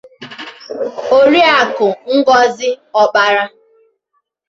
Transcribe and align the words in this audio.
Oriakụ 1.17 1.87
Ngozi 2.15 2.69
Okpara 3.01 3.43